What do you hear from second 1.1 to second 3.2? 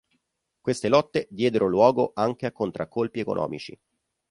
diedero luogo anche a contraccolpi